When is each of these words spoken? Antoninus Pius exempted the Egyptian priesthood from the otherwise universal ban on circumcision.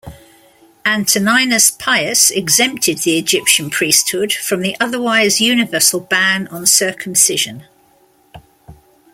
Antoninus 0.83 1.69
Pius 1.69 2.31
exempted 2.31 2.97
the 3.03 3.19
Egyptian 3.19 3.69
priesthood 3.69 4.33
from 4.33 4.61
the 4.63 4.75
otherwise 4.79 5.39
universal 5.39 5.99
ban 5.99 6.47
on 6.47 6.65
circumcision. 6.65 7.65